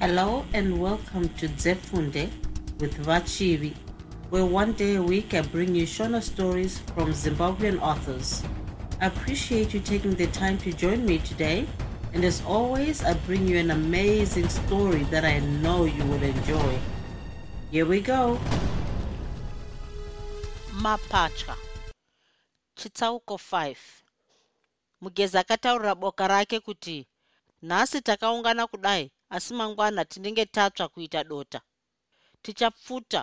[0.00, 2.30] Hello and welcome to Zefunde
[2.78, 3.74] with Vachivi,
[4.30, 8.42] where one day a week I bring you Shona stories from Zimbabwean authors.
[9.02, 11.66] I appreciate you taking the time to join me today,
[12.14, 16.78] and as always, I bring you an amazing story that I know you will enjoy.
[17.70, 18.38] Here we go.
[20.72, 21.56] mapatya
[22.74, 23.76] chitsauko 5
[25.00, 27.06] mugezi akataurira boka rake kuti
[27.62, 31.60] nhasi takaungana kudai asi mangwana tinenge tatsva kuita dota.
[32.42, 33.20] Tichapfuta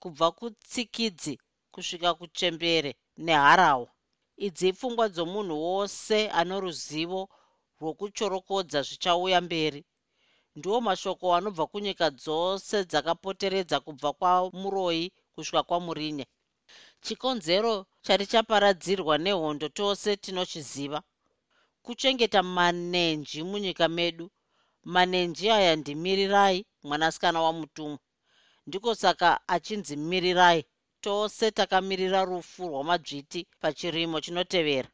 [0.00, 1.34] kubva kutsikidzi
[1.72, 2.90] kusvika kuchembere
[3.26, 3.88] neharawa.
[4.46, 7.22] Idzi ipfungwa dzomunhu wose ano ruzivo
[7.80, 9.80] rwokuchorokodza zvichauya mberi.
[10.56, 16.26] Ndiwo mashoko anobva kunyika dzose dzakapoteredza kubva kwamuroyi kusvika kwamurinye
[17.04, 21.00] chikonzero charichaparadzirwa nehondo tose tinochiziva.
[21.84, 24.26] Kuchengeta manenji munyika medu
[24.84, 27.98] manenji aya ndimirirai mwanasikana wamutumwa
[28.66, 30.64] ndiko saka achinzi mirirai.
[31.04, 34.88] Tose takamirira rufu rwamadzviti pachirimo chinotevera.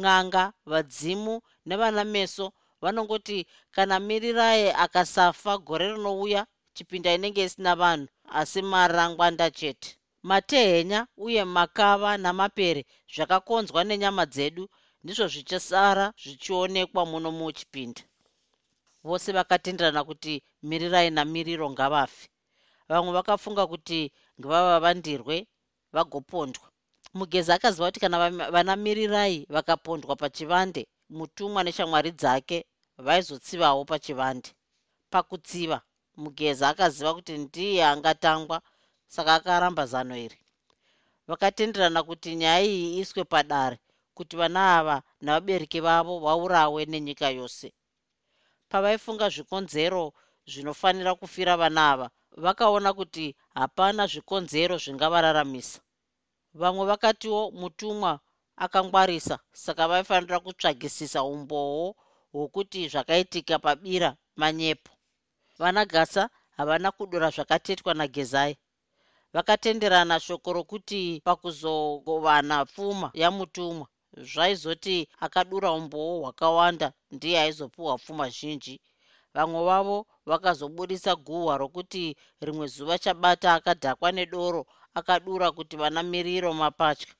[0.00, 1.34] N'anga vadzimu
[1.68, 2.46] nevana meso
[2.82, 3.38] vanongoti
[3.74, 6.42] kana mirirai akasafa gore rinouya
[6.74, 8.08] chipinda inenge isina vanhu
[8.40, 9.88] asi marangwanda chete.
[10.28, 12.82] Matehenya uye makava namapere
[13.14, 14.64] zvakakonzwa nenyama dzedu
[15.02, 18.02] ndizvo zvichasara zvichionekwa muno muchipinda
[19.04, 20.34] vose vakatenderana kuti
[20.68, 22.28] mirirai namiriro ngavafe.
[22.88, 24.00] Vamwe vakafunga kuti
[24.38, 25.36] ngavavavandirwe
[25.94, 26.66] vagopondwa.
[27.18, 28.16] Mugezi akaziva kuti kana
[28.54, 30.82] vanamirirai vakapondwa pachivande
[31.16, 32.58] mutumwa neshamwari dzake
[33.06, 34.50] vaizotsivawo pachivande.
[35.12, 35.78] Pakutsiva
[36.16, 38.62] mugezi akaziva kuti ndiye angatangwa
[39.14, 40.38] saka akaramba zano iri.
[41.28, 43.76] Vakatenderana kuti nyaya iyi iiswe padare
[44.14, 47.72] kuti vana ava navabereki vavo vaurawe nenyika yose
[48.72, 50.04] pavaifunga zvikonzero
[50.50, 52.06] zvinofanira kufira vana ava
[52.44, 53.26] vakaona kuti
[53.60, 55.80] hapana zvikonzero zvingavararamisa.
[56.60, 58.12] Vamwe vakatiwo mutumwa
[58.64, 61.94] akangwarisa saka vaifanira kutsvagisisa umboo
[62.32, 64.92] hwokuti zvakaitika pabira manyepo.
[65.60, 66.22] Vana gasa
[66.56, 68.54] havana kudora zvakatetwa nagezai.
[69.34, 73.86] Vakatenderana shoko rokuti pakuzogovana pfuma yamutumwa
[74.16, 78.80] zvaizoti akadura umboo hwakawanda ndiye aizopiwa pfuma zhinji.
[79.34, 87.12] Vamwe vavo vakazobudisa guhwa rokuti rimwe zuva chabata akadhakwa nedoro akadura kuti vanamiriro mapatya.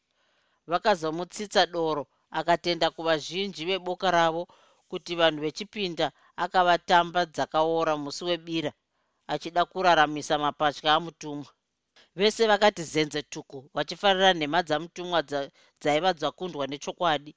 [0.70, 4.42] Vakazomutsitsa doro akatenda kuvazhinji veboka ravo
[4.90, 8.72] kuti vanhu vechipinda akavatamba dzakaora musi webira
[9.32, 11.50] achida kuraramisa mapatya amutumwa
[12.18, 15.18] vese vakati zenze tuku vachifarira nhema dzamutumwa
[15.80, 17.32] dzaiva dzakundwa nechokwadi.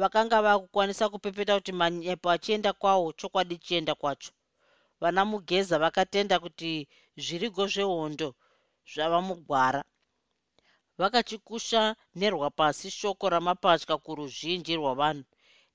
[0.00, 4.32] Vakanga vakukwanisa kupepeta kuti manyepo achienda kwawo chokwadi chienda kwacho.
[5.00, 6.88] Vana mugeza vakatenda kuti
[7.24, 8.28] zvirigo zvehondo
[8.92, 9.84] zvava mugwara.
[10.98, 15.24] Vakachikusha nerwa pasi shoko ramapatya kuruzhinji rwavanhu.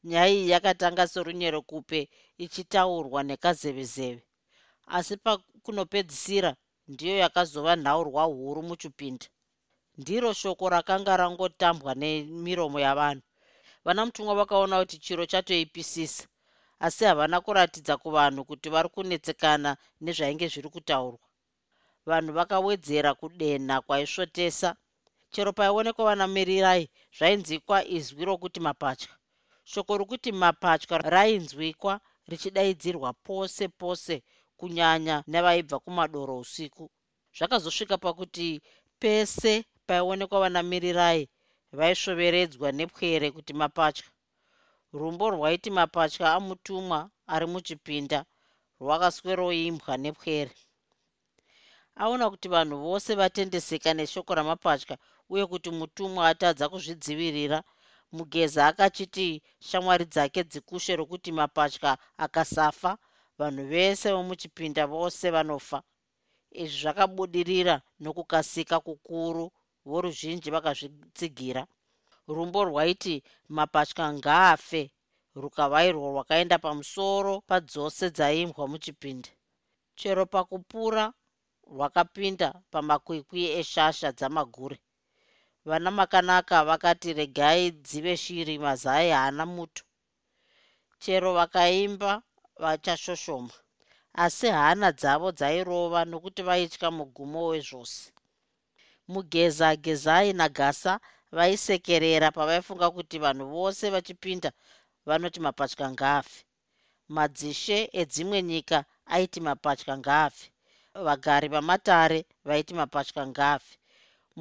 [0.04, 4.24] Nyaya iyi yakatanga sorunyero kupe ichitaurwa nekazevezeve.
[4.88, 6.56] Asi pakunopedzisira
[6.94, 9.28] ndiyo yakazova nhaurwa huru muchipinda
[10.02, 13.24] ndiro shoko rakanga rangotambwa nemiromo yavanhu.
[13.86, 16.24] Vana mutumwa vakaona kuti chiro chatoipisisa
[16.86, 19.72] asi havana kuratidza kuvanhu kuti vari kunetsekana
[20.04, 21.26] nezvainge zviri kutaurwa.
[22.10, 24.70] Vanhu vakawedzera kudenha kwaisvotesa
[25.34, 26.84] chero paionekwa vanamirirai
[27.18, 29.12] zvainzwikwa izwi rokuti mapatya.
[29.72, 31.94] Shoko rokuti mapatya rainzwikwa
[32.30, 34.16] richidaidzirwa pose pose
[34.60, 36.86] kunyanya nevaibva kumadoro usiku.
[37.38, 38.48] Zvakazosvika pakuti
[39.02, 39.54] pese
[39.88, 41.24] paionekwa vanamirirai
[41.78, 44.08] vaisvoveredzwa nepwere kuti mapatya.
[45.00, 47.00] Rumbo rwaiti mapatya amutumwa
[47.34, 48.20] ari muchipinda
[48.82, 50.56] rwakasweroimbwa nepwere.
[52.02, 54.96] Aona kuti vanhu vose vatendeseka neshoko ramapatya
[55.34, 57.60] uye kuti mutumwa atadza kuzvidzivirira
[58.16, 59.28] mugeza akachiti
[59.68, 61.92] shamwari dzake dzikushe rokuti mapatya
[62.26, 62.92] akasafa
[63.40, 65.80] vanhu vese vomuchipinda vose vanofa.
[66.62, 69.46] Izvi zvakabudirira nokukasika kukuru
[69.90, 71.64] voruzhinji vakazvitsigira.
[72.36, 73.16] Rumbo rwaiti
[73.56, 74.82] mapatya ngaafe
[75.42, 79.30] rukavairwo rwakaenda pamusoro padzose dzaimbwa muchipinda.
[80.00, 81.06] Chero pakupura
[81.74, 84.78] rwakapinda pamakwikwi eshasha dzamagure.
[85.66, 89.84] Vana makanaka vakati regai dzive shiri mazai haana muto.
[91.00, 92.12] Chero vakaimba
[92.62, 93.54] vachashoshoma
[94.24, 98.02] asi hana dzavo dzairova nokuti vaitya mugumo wezvose.
[99.14, 100.94] Mugeza gezai nagasa
[101.38, 104.50] vaisekerera pavaifunga kuti vanhu vose vachipinda
[105.08, 106.40] vanoti mapatya ngaafe.
[107.16, 108.78] Madzishe edzimwe nyika
[109.14, 110.46] aiti mapatya ngaafe.
[111.06, 113.74] Vagari vamatare vaiti mapatya ngaafe.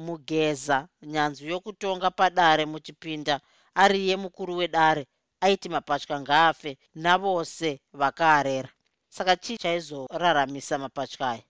[0.05, 0.77] Mugeza
[1.13, 3.35] nyanzvi yokutonga padare muchipinda
[3.83, 5.03] ariye mukuru wedare
[5.45, 8.69] aiti mapatya ngaafe navose vakaarera
[9.15, 11.43] saka chii chaizoraramisa mapatya aya?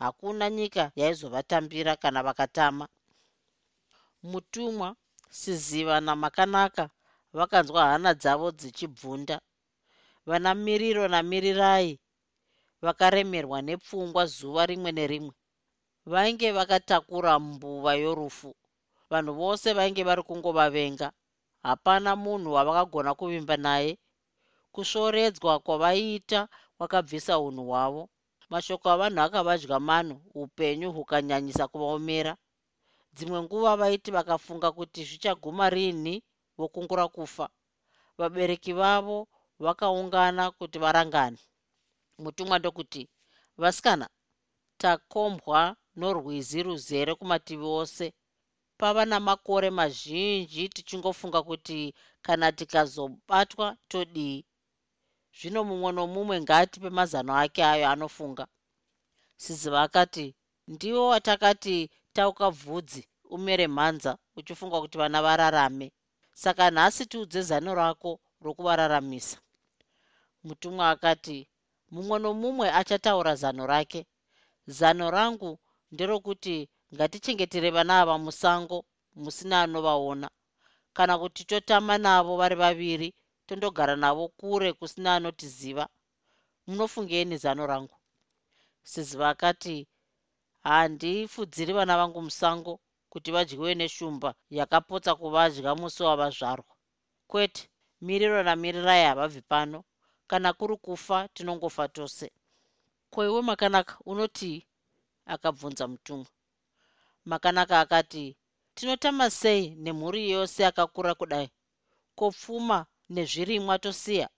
[0.00, 2.88] Hakuna nyika yaizovatambira kana vakatama.
[4.22, 4.96] Mutumwa
[5.30, 6.90] siziva namakanaka
[7.32, 9.36] vakanzwa hana dzavo dzichibvunda.
[10.26, 11.98] Vana miriro namirirai
[12.84, 15.34] vakaremerwa nepfungwa zuva rimwe nerimwe
[16.06, 18.50] vainge vakatakura mbuva yorufu.
[19.10, 21.12] Vanhu vose vainge vari kungovavenga
[21.62, 23.92] hapana munhu wavakagona kuvimba naye.
[24.74, 26.40] Kusvoredzwa kwavaiita
[26.76, 28.02] kwakabvisa unhu hwavo.
[28.50, 32.36] Mashoko avanhu akavadya mano upenyu hukanyanyisa kuvaomera.
[33.14, 36.22] Dzimwe nguva vaiti vakafunga kuti zvichaguma rinhi
[36.58, 37.46] vokungura kufa
[38.18, 39.28] vabereki vavo
[39.64, 41.38] vakaungana kuti varangane.
[42.18, 43.02] Mutumwa ndokuti
[43.60, 44.06] vasikana
[44.80, 48.06] takombwa norwizi ruzere kumativi ose
[48.82, 51.94] pava namakore mazhinji tichingofunga kuti
[52.26, 54.38] kana tikazobatwa todii
[55.38, 58.44] zvino mumwe nomumwe ngatipe mazano ake ayo anofunga.
[59.42, 60.26] Siziva akati
[60.72, 61.76] ndiwo watakati
[62.16, 63.02] tauka bvudzi
[63.34, 65.86] umere mhanza uchifunga kuti vana vararame.
[66.42, 68.10] Saka nhasi tiudze zano rako
[68.44, 69.36] rokuvararamisa
[70.46, 71.38] mutumwa akati
[71.92, 74.00] mumwe nomumwe achataura zano rake.
[74.66, 75.58] Zano rangu
[75.92, 76.56] nderokuti
[76.94, 78.78] ngatichengetere vana ava musango
[79.22, 80.28] musina anovaona.
[80.96, 83.08] Kana kuti totama navo vari vaviri
[83.46, 85.84] tondogara navo kure kusina anotiziva
[86.66, 87.96] munofungeni zano rangu.
[88.90, 89.76] Siziva akati
[90.68, 92.72] handifudziri vana vangu musango
[93.12, 96.74] kuti vadyiwe neshumba yakapotsa kuvadya musi wavazvarwa.
[97.30, 97.62] Kwete
[98.06, 99.78] miriro namirirai havabvi pano
[100.30, 102.26] kana kuri kufa tinongofa tose.
[103.12, 104.66] Koiwe makanaka unotii
[105.34, 106.30] akabvunza mutumwa
[107.30, 108.36] makanaka akati
[108.74, 111.48] tinotama sei nemhuri yose akakura kudai?
[112.18, 112.78] Kopfuma
[113.14, 114.28] nezvirimwa tosiya?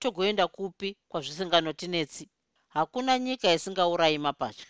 [0.00, 2.24] Togoenda kupi kwazvisinganotinetsi
[2.74, 4.66] hakuna nyika isingaurayi mapatya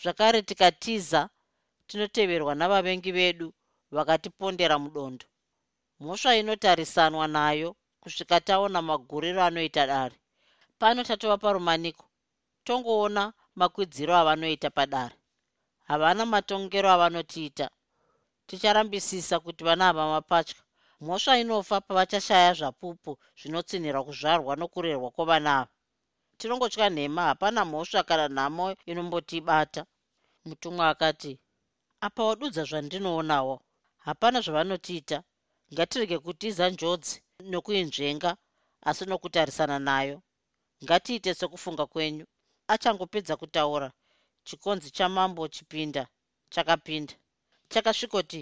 [0.00, 1.20] zvakare tikatiza
[1.86, 3.48] tinoteverwa navavengi vedu
[3.94, 5.26] vakatipondera mudondo.
[6.00, 10.16] Mhosva inotarisanwa nayo kusvika taona maguriro anoita dare.
[10.78, 12.06] Pano tatova parumaniko?
[12.66, 15.16] Tongoona makwidziro avanoita padare
[15.88, 17.66] havana matongero avanotiita.
[18.46, 20.60] Ticharambisisa kuti vana ava mapatya.
[21.04, 25.70] Mhosva inofa pavachashaya zvapupu zvinotsinhira kuzvarwa nokurerwa kwovana ava.
[26.38, 29.82] Tinongotya nhema hapana mhosva kana nhamo inombotibata.
[30.46, 31.32] Mutumwa akati
[32.06, 33.54] apa wadudza zvandinoonawo
[34.06, 35.18] hapana zvavanotiita.
[35.72, 37.16] Ngatirege kutiza njodzi
[37.50, 38.30] nokuinzvenga
[38.88, 40.16] asi nokutarisana nayo.
[40.84, 42.24] Ngatiite sekufunga kwenyu.
[42.72, 43.88] Achangopedza kutaura
[44.46, 46.02] chikonzi chamambo chipinda
[46.52, 47.14] chakapinda.
[47.72, 48.40] Chakasvikoti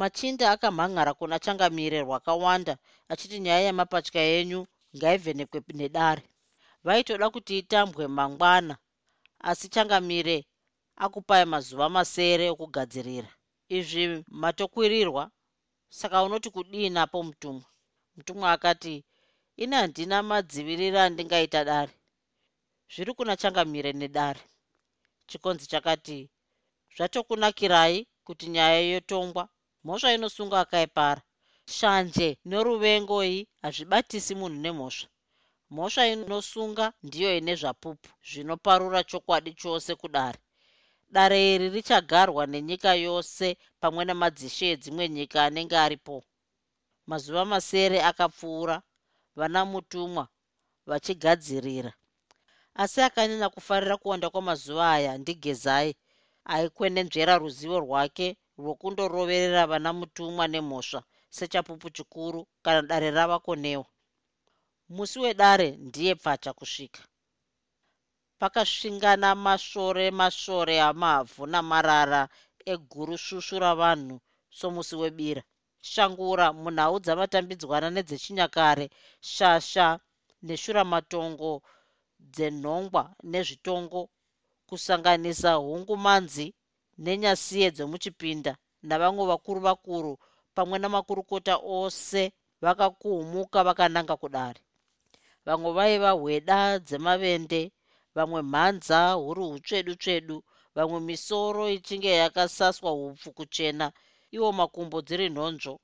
[0.00, 2.74] machinda akamhan'ara kuna changamire rwakawanda
[3.10, 4.60] achiti nyaya yemapatya enyu
[4.96, 6.24] ngaivhenekwe nedare.
[6.86, 8.74] Vaitoda kuti itambwe mangwana
[9.48, 10.36] asi changamire
[11.04, 13.30] akupai mazuva masere okugadzirira.
[13.76, 14.04] Izvi
[14.42, 15.24] matokwirirwa
[15.98, 17.66] saka unoti kudii napo mutumwa?
[18.16, 18.94] Mutumwa akati
[19.62, 21.94] ini handina madziviriro andingaita dare.
[22.92, 24.42] Zviri kuna changamire nedare
[25.28, 26.18] chikonzi chakati
[26.96, 29.44] zvatokunakirai kuti nyaya yotongwa
[29.84, 31.22] mhosva inosunga akaipara.
[31.76, 35.08] Shanje noruvengoi hazvibatisi munhu nemhosva.
[35.74, 40.38] Mhosva inosunga ndiyo ine zvapupu zvinoparura chokwadi chose kudare.
[41.14, 43.46] Dare iri richagarwa nenyika yose
[43.80, 46.16] pamwe nemadzishe edzimwe nyika anenge aripo.
[47.10, 48.76] Mazuva masere akapfuura
[49.38, 50.24] vana mutumwa
[50.88, 51.92] vachigadzirira
[52.82, 55.90] asi akanyanya kufarira kuwanda kwamazuva aya ndigezai.
[56.54, 58.26] Aikwenenzvera ruzivo rwake
[58.58, 61.00] rwokundoroverera vana mutumwa nemhosva
[61.36, 63.86] sechapupu chikuru kana dare rava konewa.
[64.94, 67.02] Musi wedare ndiye pfacha kusvika.
[68.40, 72.22] Pakasvingana masvore masvore amavhu namarara
[72.72, 74.16] eguru shushu ravanhu
[74.58, 75.42] somusi webira.
[75.92, 78.86] Shangura munhau dzavatambidzwana nedzechinyakare
[79.20, 79.86] shasha
[80.46, 81.52] neshuramatongo
[82.32, 83.02] dzenhongwa
[83.32, 84.00] nezvitongo
[84.68, 86.46] kusanganisa hungumanzi
[87.04, 88.52] nenyasiye dzemuchipinda
[88.88, 90.12] navamwe vakuru vakuru
[90.56, 92.22] pamwe namakurukota ose
[92.64, 94.60] vakakuhumuka vakananga kudare.
[95.46, 97.62] Vamwe vaiva hweda dzemavende
[98.16, 100.36] vamwe mhanza huri utsvedu tsvedu
[100.76, 103.86] vamwe misoro ichinge yakasaswa upfu kuchena
[104.36, 105.74] iwo makumbo dziri nhonzvo.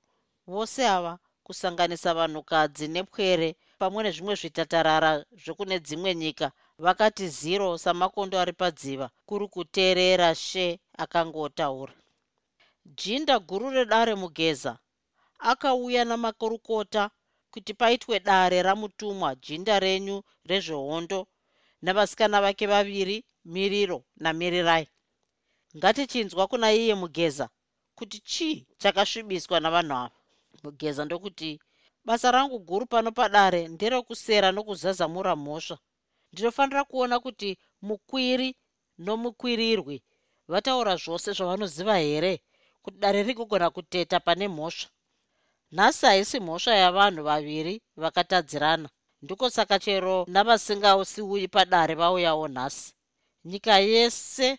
[0.52, 1.12] Vose ava
[1.47, 3.49] kusanganisa vanhukadzi nepwere
[3.80, 5.10] pamwe nezvimwe zvitatarara
[5.42, 6.46] zvekune dzimwe nyika
[6.84, 10.66] vakati ziro samakondo ari padziva kuri kuteerera she
[11.02, 11.94] akangotaura.
[12.99, 14.72] Jinda guru redare mugeza
[15.50, 17.02] akauya namakurukota
[17.52, 20.16] kuti paitwe dare ramutumwa jinda renyu
[20.49, 21.20] rezvehondo
[21.84, 23.16] navasikana vake vaviri
[23.54, 24.87] miriro namirirai.
[25.76, 27.46] Ngatichinzwa kuna iye mugeza
[27.99, 30.18] kuti chii chakasvibiswa navanhu ava?
[30.64, 31.50] Mugeza ndokuti
[32.10, 35.76] basa rangu guru pano padare nderekusera nokuzazamura mhosva.
[36.32, 37.50] Ndinofanira kuona kuti
[37.86, 38.48] mukwiri
[39.04, 39.96] nomukwirirwi
[40.52, 42.32] vataura zvose zvavanoziva here
[42.82, 44.88] kuti dare rigogona kuteta pane mhosva?
[45.76, 48.88] Nhasi haisi mhosva yavanhu vaviri vakatadzirana.
[49.22, 52.94] Ndiko saka chero navasingausiuyi padare vauyawo nhasi.
[53.44, 54.58] Nyika yese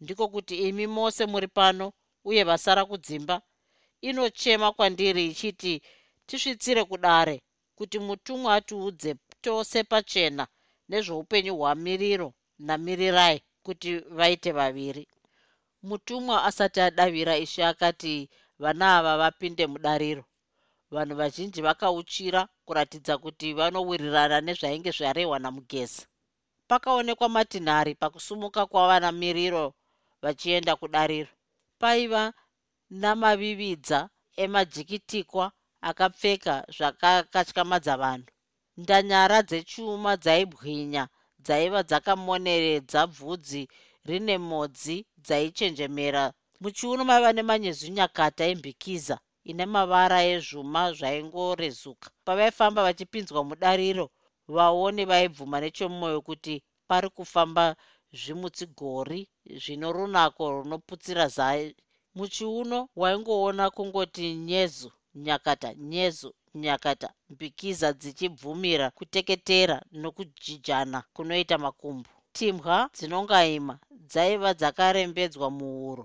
[0.00, 1.92] ndiko kuti imi mose muri pano
[2.24, 3.36] uye vasara kudzimba
[4.08, 5.82] inochema kwandiri ichiti
[6.30, 7.36] tisvitsire kudare
[7.78, 9.10] kuti mutumwa atiudze
[9.44, 10.44] tose pachena
[10.90, 12.28] nezveupenyu hwamiriro
[12.66, 15.04] namirirai kuti vaite vaviri.
[15.88, 18.14] Mutumwa asati adavira ishe akati
[18.62, 20.24] vana ava vapinde mudariro.
[20.94, 26.02] Vanhu vazhinji vakauchira kuratidza kuti vanowirirana nezvainge zvarehwa namugezi.
[26.68, 29.64] Pakaonekwa matinhari pakusumuka kwavanamiriro
[30.22, 31.32] vachienda kudariro.
[31.80, 32.22] Paiva
[32.90, 33.98] namavividza
[34.42, 35.44] emajikitikwa
[35.88, 38.30] akapfeka zvakakatyamadza vanhu
[38.82, 41.04] ndanyara dzechuma dzaibwinya
[41.44, 43.62] dzaiva dzakamoneredza bvudzi
[44.08, 46.24] rine modzi dzaichenjemera
[46.62, 49.16] muchiuno maiva nemanyezunyakata embikiza
[49.50, 52.06] ine mavara ezvuma zvaingorezuka.
[52.26, 54.06] Pavaifamba vachipinzwa mudariro
[54.54, 56.54] vaoni vaibvuma nechomwoyo kuti
[56.88, 57.64] pari kufamba
[58.20, 59.20] zvimutsigori
[59.62, 61.64] zvino runako runoputsira zai
[62.16, 72.10] muchiuno waingoona kungoti nyezu nyakata nyezu nyakata mbikiza dzichibvumira kuteketera nokujijana kunoita makumbo.
[72.36, 73.74] Timbwa dzinongaima
[74.10, 76.04] dzaiva dzakarembedzwa muhuro.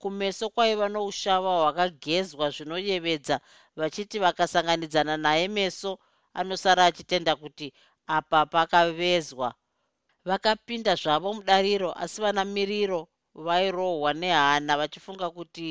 [0.00, 3.36] Kumeso kwaiva noushava hwakagezwa zvinoyevedza
[3.78, 5.90] vachiti vakasanganidzana naye meso
[6.38, 7.66] anosara achitenda kuti
[8.16, 9.48] apa pakavezwa.
[10.28, 13.00] Vakapinda zvavo mudariro asi vana miriro
[13.46, 15.68] vairohwa nehana vachifunga kuti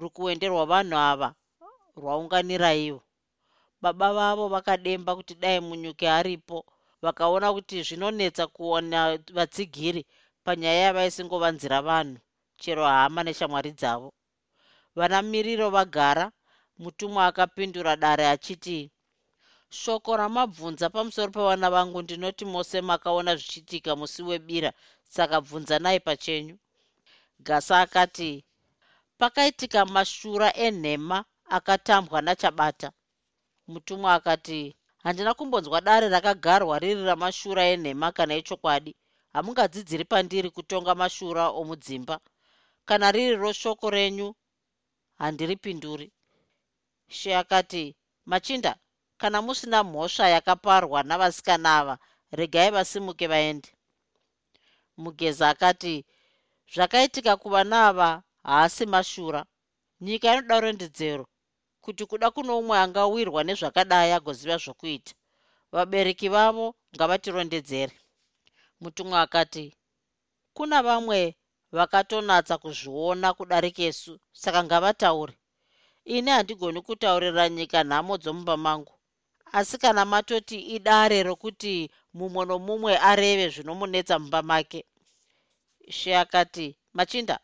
[0.00, 1.28] rukuende rwavanhu ava
[1.98, 3.00] rwaunganiraivo
[3.82, 6.58] baba vavo vakademba kuti dai munyuki aripo
[7.04, 9.00] vakaona kuti zvinonetsa kuona
[9.36, 10.02] vatsigiri
[10.44, 12.18] panyaya yavaisingovanzira vanhu.
[12.60, 14.08] Chero hama neshamwari dzavo.
[14.96, 16.24] Vana miriro vagara
[16.82, 18.78] mutumwa akapindura dare achiti
[19.80, 24.70] shoko ramabvunza pamusoro pevana vangu ndinoti mose makaona zvichiitika musi webira
[25.14, 26.56] saka bvunzanai pachenyu.
[27.46, 28.44] Gasa akati
[29.18, 31.18] pakaitika mashura enhema
[31.56, 32.88] akatambwa nachabata.
[33.72, 38.92] Mutumwa akati handina kumbonzwa dare rakagarwa riri ramashura enhema kana echokwadi.
[39.34, 42.16] Hamungadzidziri pandiri kutonga mashura omudzimba.
[42.88, 44.28] Kana riri roshoko renyu
[45.20, 46.06] handiripinduri
[47.16, 47.96] she akati
[48.30, 48.72] machinda
[49.20, 51.94] kana musina mhosva yakaparwa navasikana ava
[52.38, 53.70] regai vasimuke vaende.
[55.02, 55.94] Mugeza akati
[56.72, 59.40] zvakaitika kuvana ava haasi mashura
[60.00, 61.24] nyika inoda rondedzero
[61.88, 65.12] kuti kuda kuno umwe angawirwa nezvakadai agoziva zvokuita
[65.74, 67.94] vabereki vavo ngavatirondedzere.
[68.82, 69.64] Mutumwa akati
[70.56, 71.18] kuna vamwe
[71.76, 75.34] vakatonatsa kuzviona kudarikesu saka ngavataure.
[76.14, 78.94] Ini handigoni kutaurira nyika nhamo dzomumba mangu.
[79.58, 81.74] Asi kana matoti idare rokuti
[82.16, 84.80] mumwe nomumwe areve zvinomunetsa mumba make.
[85.96, 86.66] She akati
[86.96, 87.36] machinda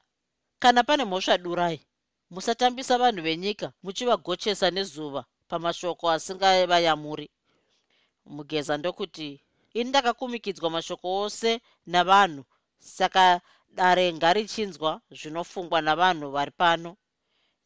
[0.63, 1.79] kana pane mhosva durai
[2.31, 7.31] musatambisa vanhu venyika muchivagochesa nezuva pamashoko asingavayamuri.
[8.35, 9.28] Mugeza ndokuti
[9.78, 12.43] ini ndakakumikidzwa mashoko ose navanhu
[12.78, 13.40] saka
[13.76, 16.97] dare ngarichinzwa zvinofungwa navanhu vari pano.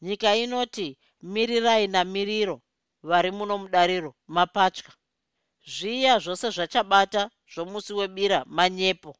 [0.03, 2.57] Nyika inoti mirirai namiriro
[3.03, 4.91] vari muno mudariro mapatya.
[5.75, 7.23] Zviya zvose zvachabata
[7.53, 9.17] zvomusi webira manyepo.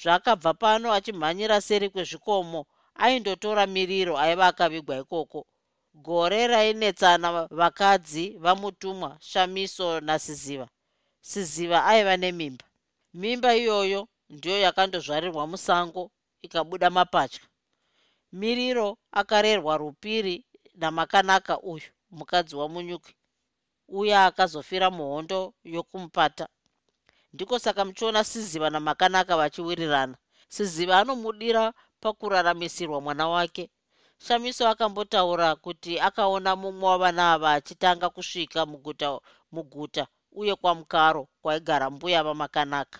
[0.00, 2.60] Zvaakabva pano achimhanyira seri kwezvikomo
[2.94, 5.46] aindotora miriro aiva akavigwa ikoko.
[5.94, 10.68] Gore rainetsana vakadzi vamutumwa shamiso nasiziva.
[11.20, 12.64] Siziva aiva nemimba.
[13.14, 16.10] Mimba iyoyo ndiyo yakandozvarirwa musango
[16.42, 17.40] ikabuda mapatya.
[18.32, 20.44] Miriro akarerwa rupiri
[20.74, 23.14] namakanaka uyu mukadzi wamunyuki
[23.88, 26.48] uye akazofira muhondo yokumupata.
[27.32, 30.16] Ndiko saka muchiona siziva namakanaka vachiwirirana.
[30.48, 31.72] Siziva anomudira
[32.02, 33.64] pakuraramisirwa mwana wake.
[34.24, 39.08] Shamiso akambotaura kuti akaona mumwe wavana ava achitanga kusvika muguta
[39.54, 40.04] muguta
[40.40, 42.98] uye kwamukaro kwaigara mbuya vamakanaka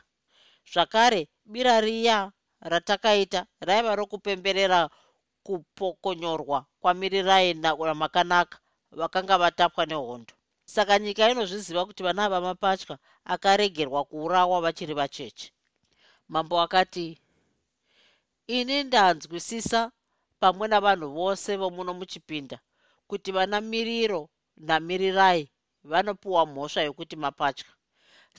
[0.72, 1.20] zvakare
[1.52, 2.18] bira riya
[2.70, 4.80] ratakaita raiva rokupemberera
[5.46, 8.56] kupokonyorwa kwamirirai namakanaka
[8.98, 10.34] vakanga vatapwa nehondo.
[10.64, 15.52] Saka nyika inozviziva kuti vana vamapatya akaregerwa kuurawa vachiri vacheche.
[16.28, 17.21] Mambo akati
[18.46, 19.80] ini ndanzwisisa
[20.40, 22.58] pamwe navanhu vose vomuno muchipinda
[23.08, 24.22] kuti vana miriro
[24.56, 25.50] namirirai
[25.90, 27.66] vanopiwa mhosva yokuti mapatya.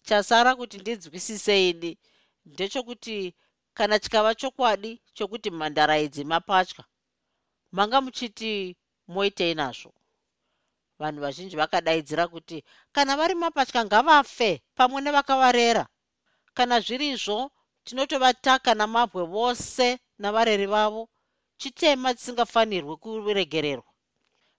[0.08, 1.98] Chasara kuti ndinzwisise ini
[2.46, 3.36] ndechekuti
[3.74, 6.84] kana chikava chokwadi chokuti mhandara idzi mapatya
[7.72, 9.94] manga muchiti moitei nazvo.
[11.00, 15.88] Vanhu vazhinji vakadaidzira kuti kana vari mapatya ngavafe pamwe nevakavarera.
[16.54, 17.08] Kana zviri
[17.86, 19.86] izvo tinotovataka namabwe vose
[20.22, 21.04] navareri vavo
[21.60, 23.92] chitema chisingafanirwi kuregererwa.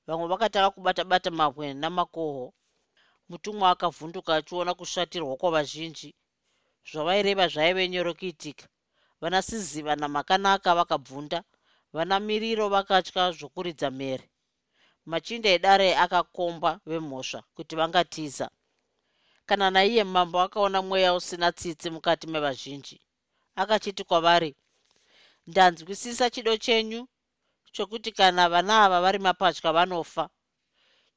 [0.07, 2.47] Vamwe vakatanga kubata-bata mabwe namakoho.
[3.29, 6.11] Mutumwa akavhunduka achiona kushatirwa kwavazhinji.
[6.91, 8.67] Zvavaireva zvaive nyoro kuitika.
[9.21, 11.39] Vanasiziva namakanaka vakabvunda.
[11.95, 14.27] Vana miriro vakatya zvokuridza mhere.
[15.11, 18.47] Machinda edare akakomba vemhosva kuti vangatiza.
[19.49, 22.97] Kana naiye mambo akaona mweya usina tsitsi mukati mevazhinji
[23.63, 24.51] akachiti kwavari
[25.47, 27.01] ndanzwisisa chido chenyu
[27.75, 30.25] chokuti kana vana ava vari mapatya vanofa.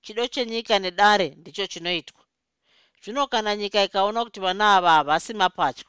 [0.04, 2.22] Chido chenyika nedare ndicho chinoitwa.
[3.02, 5.86] Zvino kana nyika ikaona kuti vana ava havasi mapatya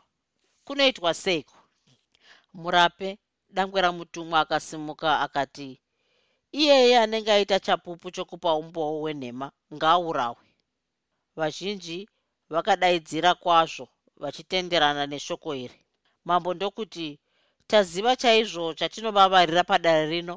[0.66, 1.58] kunoitwa seiko?
[2.60, 3.18] Murape
[3.54, 5.68] dangwe ramutumwa akasimuka akati
[6.60, 10.46] iyeye anenge aita chapupu chokupa umboo hwenhema ngaaurawe
[11.38, 11.98] vazhinji
[12.52, 13.86] vakadaidzira kwazvo
[14.22, 15.78] vachitenderana neshoko iri
[16.28, 17.08] mambo ndokuti
[17.70, 20.36] taziva chaizvo chatinovavarira padare rino.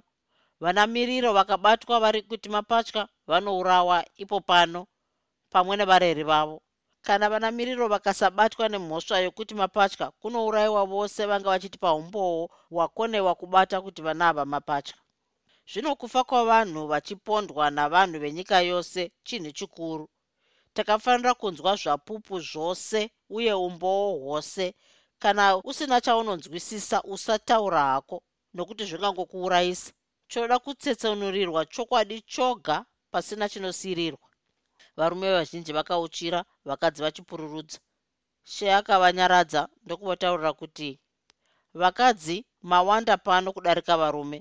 [0.64, 4.82] Vana miriro vakabatwa vari kuti mapatya vanourawa ipo pano
[5.52, 6.58] pamwe nevareri vavo.
[7.06, 14.02] Kana vana miriro vakasabatwa nemhosva yokuti mapatya kunourayiwa vose vanga vachitipa umboo hwakonewa kubata kuti
[14.08, 14.96] vana ava mapatya.
[15.72, 20.06] Zvino kufa kwavanhu vachipondwa navanhu venyika yose chinhu chikuru.
[20.74, 23.00] Takafanira kunzwa zvapupu zvose
[23.30, 24.66] uye umboo hwose
[25.24, 28.18] kana usina chaunonzwisisa usataura hako
[28.56, 29.92] nokuti zvingangokuurayisa.
[30.32, 32.76] Choda kutsetsenurirwa chokwadi choga
[33.12, 34.28] pasina chinosiyirirwa
[34.98, 37.80] varume vazhinji vakauchira vakadzi vachipururudza.
[38.52, 40.90] She akavanyaradza ndokuvataurira kuti
[41.82, 42.38] vakadzi
[42.72, 44.40] mawanda pano kudarika varume.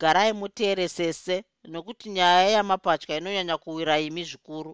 [0.00, 4.72] Garai muteere sese nokuti nyaya yamapatya inonyanya kuwira imi zvikuru.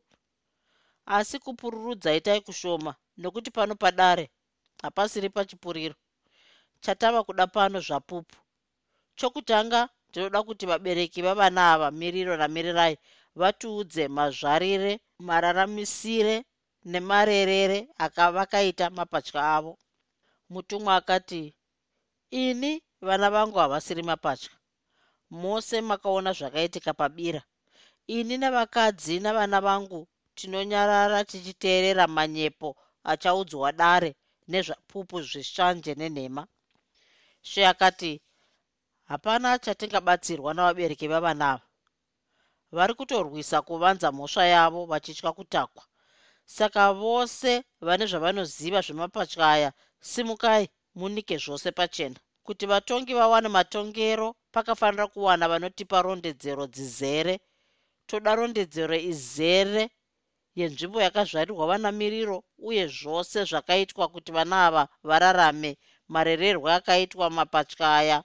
[1.07, 4.31] Asi kupururudza itai kushoma nokuti pano padare
[4.83, 5.95] hapasiri pachipuriro.
[6.81, 8.37] Chatava kuda pano zvapupu.
[9.19, 12.97] Chokutanga ndinoda kuti vabereki vavana ava miriro namirirai
[13.41, 14.93] vatiudze mazvarire
[15.29, 16.37] mararamisire
[16.91, 19.73] nemarerere akavakaita mapatya avo.
[20.53, 21.43] Mutumwa akati
[22.31, 24.53] ini vana vangu havasiri mapatya.
[25.31, 27.43] Mose makaona zvakaitika pabira.
[28.07, 34.11] Ini nevakadzi navana vangu tinonyarara tichiteerera manyepo achaudzwa dare
[34.49, 36.43] nezvapupu zvishanje nenhema.
[37.43, 38.21] She akati
[39.11, 41.69] hapana chatingabatsirwa navabereki vavanava
[42.77, 45.85] vari kutorwisa kuvanza mhosva yavo vachitya kutakwa.
[46.45, 55.07] Saka vose vane zvavanoziva zvemapatya aya simukai munike zvose pachena kuti vatongi vawane matongero pakafanira
[55.13, 57.35] kuwana vanotipa rondedzero dzizere.
[58.07, 59.91] Toda rondedzero izere
[60.59, 62.37] yenzvimbo yakazvarirwa vana miriro
[62.69, 65.73] uye zvose zvakaitwa kuti vana ava vararame.
[66.15, 68.19] Marererwo akaitwa mapatya aya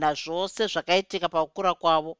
[0.00, 2.12] nazvose zvakaitika pakukura kwavo.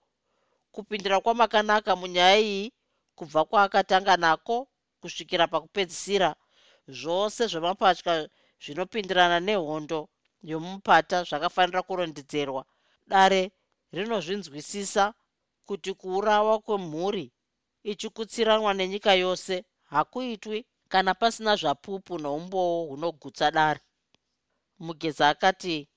[0.74, 2.72] Kupindira kwamakanaka munyaya iyi
[3.16, 4.56] kubva kwaakatanga nako
[5.00, 6.30] kusvikira pakupedzisira
[6.88, 8.14] zvose zvemapatya
[8.62, 10.00] zvinopindirana nehondo
[10.50, 12.62] yomupata zvakafanira kurondedzerwa.
[13.10, 13.42] Dare
[13.96, 15.04] rinozvinzwisisa
[15.66, 17.24] kuti kuurawa kwemhuri
[17.92, 19.54] ichikutsiranwa nenyika yose
[19.92, 20.58] hakuitwi
[20.92, 23.80] kana pasina zvapupu noumboo hunogutsa dare.
[24.78, 25.88] Mugeza akati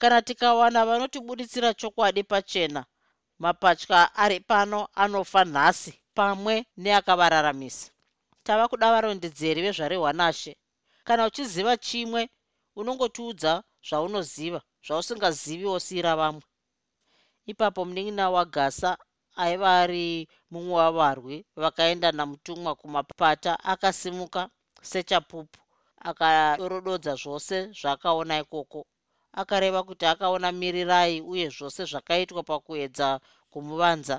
[0.00, 2.82] kana tikawana vanotibuditsira chokwadi pachena
[3.42, 7.90] mapatya ari pano anofa nhasi pamwe neakavararamisa.
[8.44, 10.52] Tava kuda varondedzeri vezvarehwa nashe
[11.06, 12.22] kana uchiziva chimwe
[12.76, 13.52] unongotiudza
[13.88, 16.42] zvaunoziva zvausingazivi wosiyira vamwe.
[17.50, 18.90] Ipapo munin'ina wagasa
[19.36, 21.36] aiva ari mumwe wavarwi.
[21.62, 24.42] Vakaenda namutumwa kumapata akasimuka
[24.90, 25.60] sechapupu
[26.08, 28.80] akadorododza zvose zvaakaona ikoko.
[29.40, 33.08] Akareva kuti akaona mirirai uye zvose zvakaitwa pakuedza
[33.52, 34.16] kumuvanza.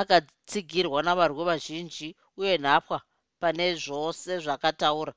[0.00, 2.08] Akatsigirwa navarwi vazhinji
[2.40, 2.98] uye nhapwa
[3.40, 5.12] pane zvose zvakataura.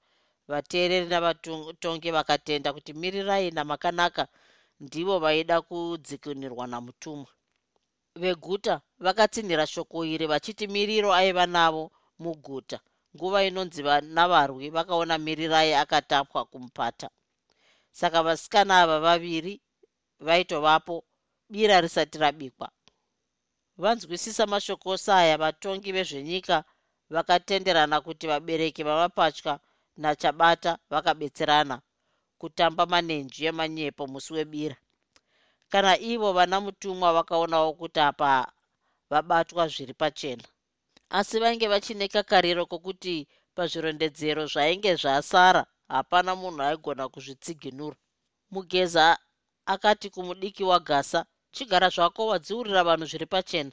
[0.52, 4.24] Vateereri navatongi vakatenda kuti mirirai namakanaka
[4.84, 7.32] ndivo vaida kudzikinirwa namutumwa
[8.21, 11.84] veguta vakatsinhira shoko iri vachiti miriro aiva navo
[12.23, 12.78] muguta.
[13.15, 13.82] Nguva inonzi
[14.15, 17.08] navarwi vakaona mirirai akatapwa kumupata.
[17.91, 19.62] Saka vasikana ava vaviri
[20.19, 20.95] vaitovapo
[21.51, 22.67] bira risati rabikwa.
[23.78, 26.63] Vanzwisisa mashoko saya vatongi vezvenyika
[27.10, 29.60] vakatenderana kuti vabereki vamapatya
[29.97, 31.82] nachabata vakabetserana
[32.38, 34.75] kutamba manenji emanyepo musi webira
[35.71, 38.32] kana ivo vana mutumwa vakaonawo kuti apa
[39.10, 40.43] vabatwa zviri pachena.
[41.10, 45.62] Asi vainge vachine kakariro kokuti pazvirondedzero zvainge zvasara
[45.93, 47.97] hapana munhu aigona kuzvitsiginura.
[48.51, 49.06] Mugeza
[49.73, 51.19] akati kumudiki wagasa
[51.56, 53.71] chigara zvako wadziurira vanhu zviri pachena.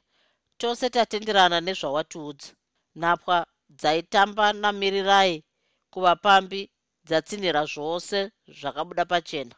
[0.58, 2.48] Tose tatenderana nezvawatiudza.
[3.00, 3.46] Nhapwa
[3.78, 5.44] dzaitamba namirirai
[5.92, 6.60] kuvapambi
[7.06, 8.18] dzatsinhira zvose
[8.58, 9.54] zvakabuda pachena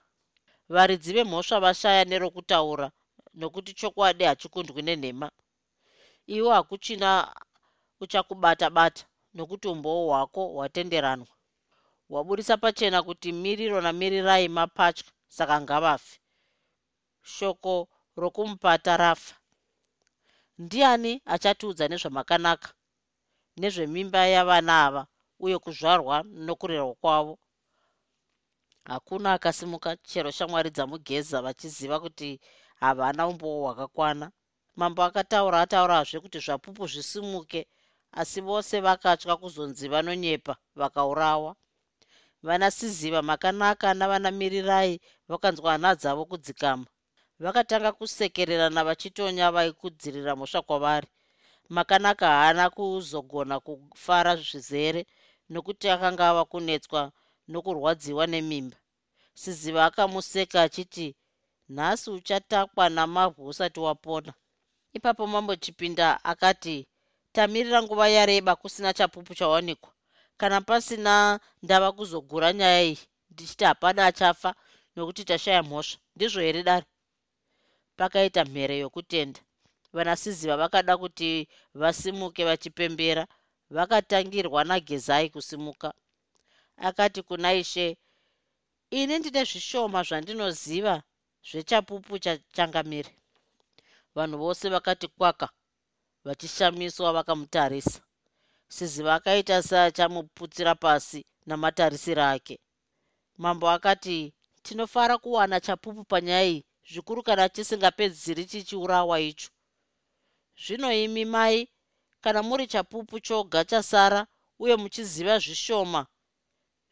[0.68, 2.86] varidzi vemhosva vashaya nerokutaura
[3.34, 5.30] nokuti chokwadi hachikundwi nenhema.
[6.26, 7.34] Iwo hakuchina
[8.00, 11.26] uchakubata bata nokuti umboo hwako hwatenderanwa.
[12.08, 16.18] Hwaburisa pachena kuti miriro namirirai mapatya saka ngavafe.
[17.22, 19.34] Shoko rokumupata rafa.
[20.58, 22.68] Ndiani achatiudza nezvamakanaka
[23.56, 25.02] nezvemimba yavana ava
[25.44, 27.38] uye kuzvarwa nokurerwa kwavo
[28.84, 32.40] hakuna akasimuka chero shamwari dzamugeza vachiziva kuti
[32.80, 34.26] havana umboo hwakakwana.
[34.76, 37.60] Mambo akataura ataurazve kuti zvapupu zvisimuke
[38.20, 41.56] asi vose vakatya kuzonzi vanonyepa vakaurawa.
[42.42, 46.86] Vana siziva makanaka navanamirirai vakanzwa hana dzavo kudzikama.
[47.40, 51.08] Vakatanga kusekererana vachitonya vaikudzirira mhosva kwavari.
[51.68, 55.06] Makanaka haana kuzogona kufara zvizere
[55.50, 57.12] nokuti akanga ava kunetswa
[57.52, 58.76] nokurwadziwa nemimba.
[59.40, 61.06] Siziva akamuseka achiti
[61.68, 64.32] nhasi uchatakwa namavhu usati wapona.
[64.96, 66.76] Ipapo mambo chipinda akati
[67.32, 69.90] tamirira nguva yareba kusina chapupu chawanikwa.
[70.36, 72.98] Kana pasina ndava kuzogura nyaya iyi.
[73.30, 74.50] Ndichiti hapana achafa
[74.96, 75.98] nokuti tashaya mhosva.
[76.16, 76.86] Ndizvo here dare
[77.96, 79.40] pakaita mhere yokutenda.
[79.92, 83.26] Vanasiziva vakada kuti vasimuke vachipembera
[83.70, 85.88] vakatangirwa nagezai kusimuka
[86.76, 87.96] akati kuna ishe
[88.90, 90.94] ini ndine zvishoma zvandinoziva
[91.48, 93.12] zvechapupu chachangamire
[94.14, 95.48] vanhu vose vakati kwaka
[96.24, 98.00] vachishamiswa vakamutarisa.
[98.68, 102.56] Siziva akaita seachamuputsira pasi namatarisiro ake.
[103.38, 109.50] Mambo akati tinofara kuwana chapupu panyaya iyi zvikuru kana chisingapedzisiri chichiurawa icho.
[110.62, 111.68] Zvino imi mai
[112.20, 114.26] kana muri chapupu choga chasara
[114.58, 116.06] uye muchiziva zvishoma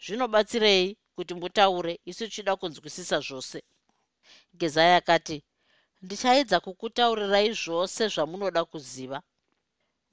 [0.04, 3.58] zvinobatsirei kuti mutaure isu tichida kunzwisisa zvose?
[4.58, 5.36] Gezai akati
[6.02, 9.18] ndichaedza kukutaurirai zvose zvamunoda kuziva.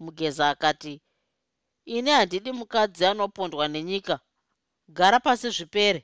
[0.04, 1.02] Mugeza akati
[1.96, 4.16] ini handidi mukadzi anopondwa nenyika.
[4.98, 6.02] Gara pasi zvipere.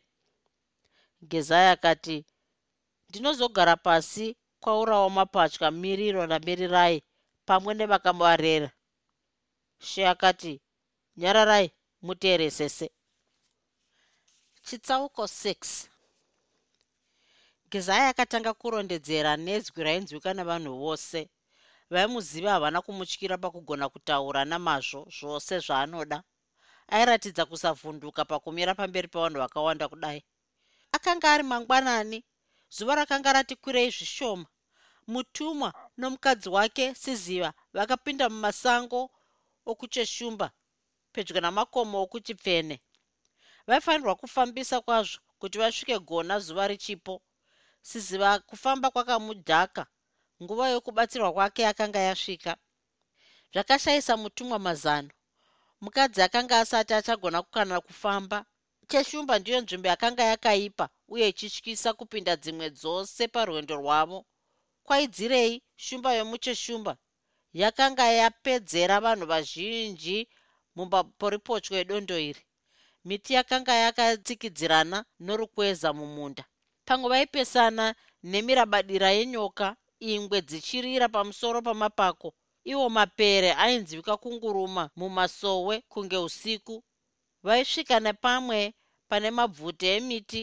[1.32, 2.26] Gezai akati
[3.10, 7.04] ndinozogara pasi kwaurawo mapatya miriro namirirai
[7.48, 8.70] pamwe nevakamarera
[9.88, 10.62] she akati
[11.18, 11.68] nyararai
[12.06, 12.88] muteeresese
[14.68, 15.88] chitsauko 6
[17.72, 21.20] gezai akatanga kurondedzera nezwi rainzwika nevanhu vose.
[21.94, 26.18] Vaimuziva havana kumutyira pakugona kutaura namazvo zvose zvaanoda.
[26.96, 30.20] Airatidza kusavhunduka pakumira pamberi pevanhu vakawanda kudai.
[30.96, 32.20] Akanga ari mangwanani.
[32.76, 34.46] Zuva rakanga rati kwirei zvishoma
[35.08, 39.02] mutumwa nomukadzi wake siziva vakapinda mumasango
[39.72, 40.48] okucheshumba
[41.14, 42.76] pedyo namakomo okuchipfene
[43.68, 47.14] vaifanirwa kufambisa kwazvo kuti vasvike gona zuva richipo.
[47.90, 49.84] Siziva kufamba kwakamudhaka
[50.44, 52.54] nguva yokubatsirwa kwake akanga yasvika.
[53.54, 55.12] Zvakashayisa mutumwa mazano.
[55.84, 58.38] Mukadzi akanga asati achagona kukana kufamba
[58.90, 64.20] cheshumba ndiyo nzvimbo yakanga yakaipa uye ichityisa kupinda dzimwe dzose parwendo rwavo.
[64.86, 65.54] Kwaidzirei
[65.86, 66.94] shumba yomucheshumba
[67.62, 70.18] yakanga yapedzera vanhu vazhinji
[70.76, 72.42] mumaporipochwo edondo iri
[73.08, 76.44] miti yakanga yakatsikidzirana norukweza mumunda.
[76.88, 77.86] Pamwe vaipesana
[78.32, 79.68] nemirabadira yenyoka
[80.12, 82.30] ingwe dzichirira pamusoro pamapako
[82.72, 86.76] iwo mapere ainzwika kunguruma mumasowe kunge usiku.
[87.46, 88.60] Vaisvika nepamwe
[89.10, 90.42] pane mabvute emiti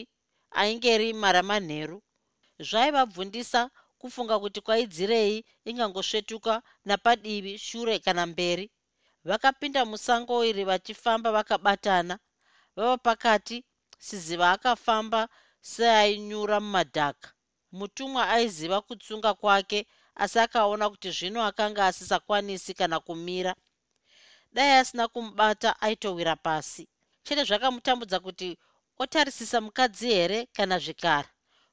[0.61, 1.97] ainge rima ramanheru.
[2.67, 3.61] Zvaivabvundisa
[3.99, 6.53] kufunga kuti kwaidzirei ingangosvetuka
[6.85, 8.65] napadivi shure kana mberi.
[9.27, 12.19] Vakapinda musango iri vachifamba vakabatana
[12.75, 13.57] vava pakati
[14.05, 15.21] siziva akafamba
[15.61, 17.29] seainyura mumadhaka.
[17.71, 19.79] Mutumwa aiziva kutsunga kwake
[20.23, 23.53] asi akaona kuti zvino akanga asisakwanisi kana kumira.
[24.53, 26.83] Dai asina kumubata aitowira pasi.
[27.23, 28.49] Chete zvakamutambudza kuti
[29.01, 31.29] otarisisa mukadzi here kana zvikara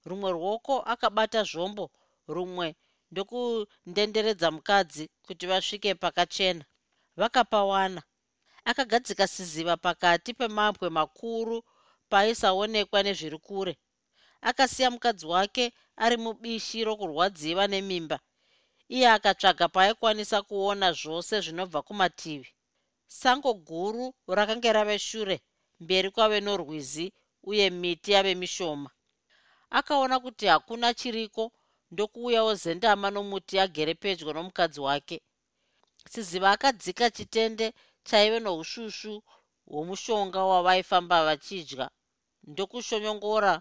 [0.08, 1.90] rumwe ruoko akabata zvombo
[2.34, 2.76] rumwe
[3.10, 6.64] ndokundenderedza mukadzi kuti vasvike pakachena.
[7.16, 8.02] Vakapawana
[8.64, 11.58] akagadzika siziva pakati pemabwe makuru
[12.10, 13.74] paisaonekwa nezviri kure.
[14.48, 15.64] Akasiya mukadzi wake
[16.04, 18.18] ari mubishi rokurwadziva nemimba.
[18.96, 22.50] Iye akatsvaga paaikwanisa kuona zvose zvinobva kumativi.
[23.20, 24.04] Sango guru
[24.36, 25.36] rakange rave shure
[25.82, 27.06] mberi kwave norwizi
[27.50, 28.90] uye miti yave mishoma.
[29.78, 31.52] Akaona kuti hakuna chiriko
[31.92, 35.16] ndokuuyawo zendama nomuti agere pedyo nomukadzi wake.
[36.12, 37.66] Siziva akadzika chitende
[38.08, 39.14] chaive nousvusvu
[39.70, 41.86] hwomushonga wavaifamba vachidya.
[42.50, 43.52] Ndokushonyongora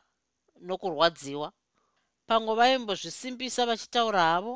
[0.67, 1.49] nokurwadziwa.
[2.28, 4.54] Pamwe vaimbozvisimbisa vachitaura havo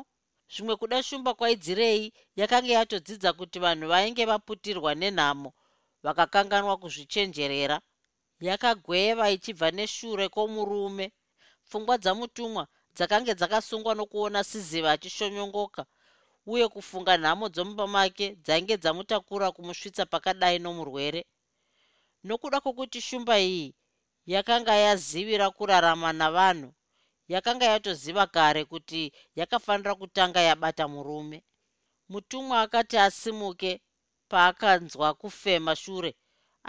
[0.52, 2.04] zvimwe kuda shumba kwaidzirei
[2.40, 5.50] yakanga yatodzidza kuti vanhu vainge vaputirwa nenhamo
[6.04, 7.76] vakakanganwa kuzvichenjerera.
[8.48, 11.06] Yakagweva ichibva neshure kwomurume.
[11.66, 12.64] Pfungwa dzamutumwa
[12.96, 15.82] dzakange dzakasungwa nokuona siziva achishonyongoka
[16.52, 21.20] uye kufunga nhamo dzomumba make dzainge dzamutakura kumusvitsa pakadai nomurwere.
[22.26, 23.66] Nokuda kwokuti shumba iyi
[24.32, 26.70] yakanga yazivira kurarama navanhu
[27.32, 29.02] yakanga yatoziva kare kuti
[29.38, 31.38] yakafanira kutanga yabata murume.
[32.10, 33.80] Mutumwa akati asimuke
[34.30, 36.10] paakanzwa kufema shure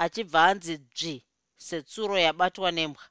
[0.03, 1.15] achibva anzi dzvi
[1.65, 3.03] setsuro yabatwa nembwa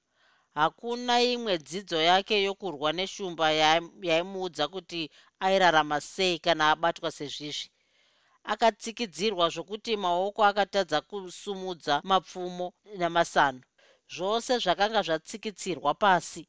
[0.55, 3.47] hakuna imwe dzidzo yake yokurwa neshumba
[4.09, 5.01] yaimuudza kuti
[5.47, 7.69] airarama sei kana abatwa sezvizvi.
[8.53, 12.67] Akatsikidzirwa zvokuti maoko akatadza kusumudza mapfumo
[13.01, 13.61] namasano.
[14.15, 16.43] Zvose zvakanga zvatsikitsirwa pasi.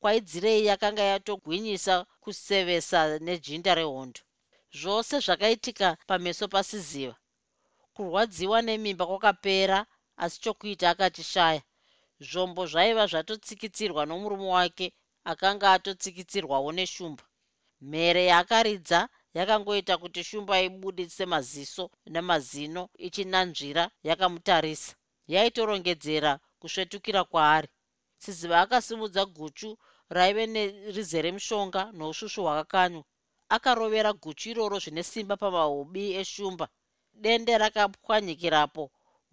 [0.00, 4.20] Kwaidzirei yakanga yatogwinyisa kusevesa nejinda rehondo.
[4.80, 7.16] Zvose zvakaitika pameso pasiziva.
[7.94, 9.78] Kurwadziwa nemimba kwakapera
[10.22, 11.62] asi chokuita akachishaya
[12.30, 14.86] zvombo zvaiva zvatotsikitsirwa nomurume wake
[15.30, 17.24] akanga atotsikitsirwawo neshumba.
[17.90, 19.00] Mhere yaakaridza
[19.38, 24.92] yakangoita kuti shumba ibudise maziso nemazino ichinanzvira yakamutarisa.
[25.32, 27.68] Yaitorongedzera kusvetukira kwaari.
[28.22, 29.70] Siziva akasimudza guchu
[30.16, 33.04] raive nerizere mushonga nousvusvu hwakakanywa.
[33.54, 36.66] Akarovera guchu iroro zvine simba pamahobi eshumba.
[37.22, 38.84] Dende rakapwanyikirapo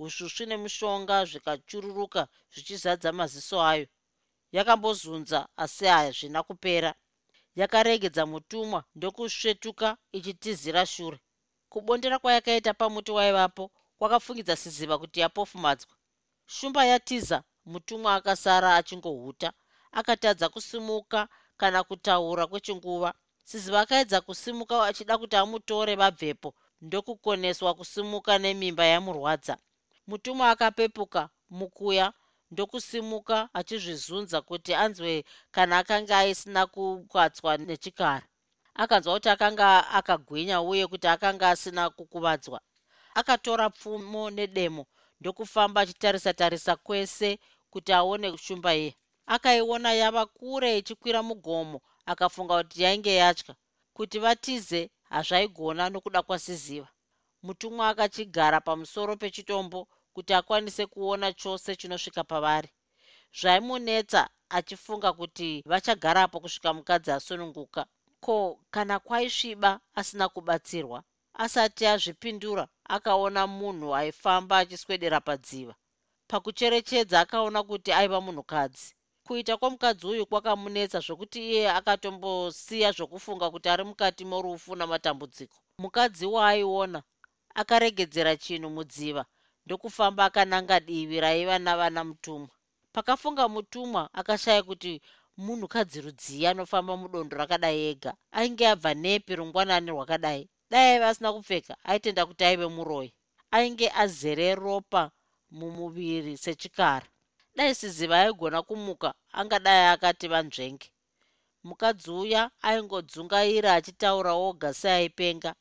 [0.06, 2.22] usvusvu nemushonga zvikachururuka
[2.54, 3.88] zvichizadza maziso ayo.
[4.56, 6.92] Yakambozunza asi hazvina kupera.
[7.60, 11.20] Yakaregedza mutumwa ndokusvetuka ichitizira shure.
[11.72, 13.64] Kubondera kwayakaita pamuti waivapo
[13.98, 15.94] kwakafungidza siziva kuti yapofumadzwa
[16.56, 17.38] shumba yatiza
[17.72, 19.50] mutumwa akasara achingohuta.
[20.00, 21.20] Akatadza kusimuka
[21.60, 23.10] kana kutaura kwechinguva.
[23.50, 26.50] Siziva akaedza kusimuka achida kuti amutore vabvepo
[26.86, 29.56] ndokukoneswa kusimuka nemimba yamurwadza
[30.10, 31.22] mutumwa akapepuka
[31.58, 32.08] mukuya
[32.52, 35.12] ndokusimuka achizvizunza kuti anzwe
[35.56, 38.28] kana akanga aisina kukwatswa nechikara.
[38.82, 39.68] Akanzwa kuti akanga
[40.00, 42.60] akagwinya uye kuti akanga asina kukuvadzwa.
[43.20, 44.84] Akatora pfumo nedemo
[45.20, 47.30] ndokufamba achitarisa tarisa kwese
[47.74, 48.92] kuti aone shumba iye.
[49.34, 51.78] Akaiona yava kure ichikwira mugomo
[52.12, 53.54] akafunga kuti yainge yatya.
[53.96, 56.90] Kuti vatize hazvaigona nokuda kwasiziva.
[57.46, 62.70] Mutumwa akachigara pamusoro pechitombo kuti akwanise kuona chose chinosvika pavari.
[63.40, 64.22] Zvaimunetsa
[64.58, 67.82] achifunga kuti vachagarapo kusvika mukadzi asununguka.
[68.26, 71.00] Ko kana kwaisviba asina kubatsirwa
[71.44, 72.64] asati azvipindura
[72.96, 75.76] akaona munhu aifamba achiswedera padziva.
[76.30, 78.88] Pakucherechedza akaona kuti aiva munhukadzi.
[79.26, 85.58] Kuita kwomukadzi uyu kwakamunetsa zvokuti iye akatombosiya zvokufunga kuti ari mukati morufu namatambudziko.
[85.82, 87.00] Mukadzi waaiona
[87.62, 89.24] akaregedzera chinhu mudziva
[89.70, 92.50] ndokufamba akananga divi raiva navana mutumwa.
[92.96, 94.94] Pakafunga mutumwa akashaya kuti
[95.44, 98.12] munhukadzi rudziya anofamba mudondo rakadai ega.
[98.38, 100.44] Ainge abva nepi rungwanani rwakadai.
[100.72, 103.10] Dai aiva asina kupfeka aitenda kuti aive muroi
[103.56, 105.04] ainge azere ropa
[105.58, 107.08] mumuviri sechikara.
[107.56, 110.88] Dai siziva aigona kumuka angadai akati vanzvenge.
[111.68, 115.52] Mukadzi uya aingodzungaira achitaura oga seaipenga.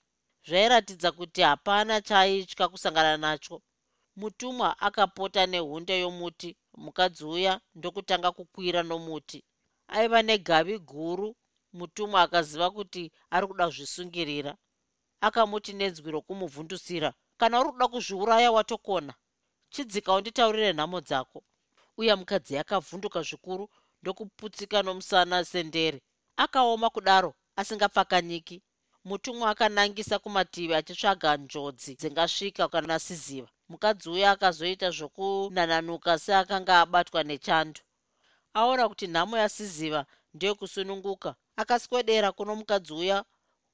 [0.47, 3.57] Zvairatidza kuti hapana chaaitya kusangana nacho
[4.21, 6.51] mutumwa akapota nehunde yomuti
[6.85, 9.39] mukadzi uya ndokutanga kukwira nomuti.
[9.97, 11.29] Aiva negavi guru
[11.79, 13.03] mutumwa akaziva kuti
[13.35, 14.53] ari kuda kuzvisungirira.
[15.27, 19.13] Akamuti nenzwi rokumuvhundusira kana uri kuda kuzviuraya watokona
[19.73, 21.39] chidzika unditaurire nhamo dzako.
[22.01, 23.65] Uya mukadzi akavhunduka zvikuru
[24.03, 25.99] ndokuputsika nomusana sendere.
[26.45, 28.57] Akaoma kudaro asingapfakanyiki.
[29.09, 37.81] Mutumwa akanangisa kumativi achitsvaga njodzi dzingasvika kana siziva mukadzi uya akazoita zvokunananuka seakanga abatwa nechando
[38.59, 40.01] aona kuti nhamo yasiziva
[40.35, 43.19] ndeyekusununguka akaswedera kuno mukadzi uya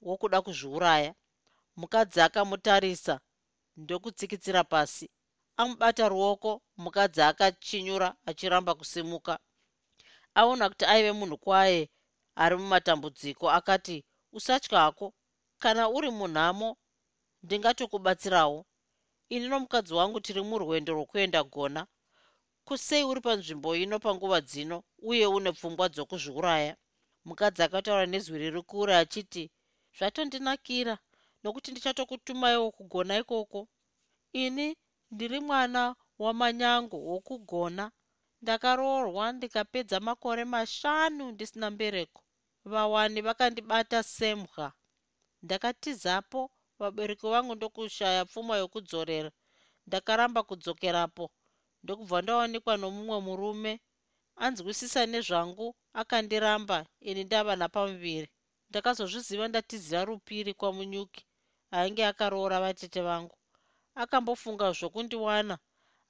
[0.07, 1.13] wokuda kuzviuraya.
[1.81, 3.15] Mukadzi akamutarisa
[3.81, 5.07] ndokutsikitsira pasi.
[5.61, 6.51] Amubata ruoko
[6.83, 9.35] mukadzi akachinyura achiramba kusimuka.
[10.39, 11.81] Aona kuti aive munhu kwaye
[12.43, 13.97] ari mumatambudziko akati
[14.37, 15.07] usatyako
[15.63, 16.69] kana uri munhamo
[17.45, 18.59] ndingatokubatsirawo
[19.29, 21.83] ini nomukadzi wangu tiri murwendo rwokuenda gona.
[22.67, 24.77] Kusei uri panzvimbo ino panguva dzino
[25.11, 26.75] uye une pfungwa dzokuzviuraya?
[27.25, 29.45] Mukadzi akataura nezwi riri kure achiti
[29.97, 30.95] zvatondinakira
[31.43, 33.69] nokuti ndichatokutumaiwo kugona ikoko.
[34.33, 34.77] Ini
[35.11, 35.83] ndiri mwana
[36.19, 37.85] wamanyango wokugona.
[38.43, 42.21] Ndakaroorwa ndikapedza makore mashanu ndisina mbereko.
[42.65, 44.73] Vawani vakandibata semwa
[45.43, 49.31] ndakatizapo vabereki vangu ndokushaya pfuma yokudzorera.
[49.87, 51.25] Ndakaramba kudzokerapo.
[51.83, 53.73] Ndokubva ndawanikwa nomumwe murume
[54.45, 55.67] anzwisisa nezvangu
[56.01, 58.29] akandiramba ini ndava napamuviri.
[58.71, 61.23] Ndakazozviziva ndatizira rupiri kwamunyuki
[61.77, 63.37] ainge akaroora vatete vangu.
[64.03, 65.55] Akambofunga zvokundiwana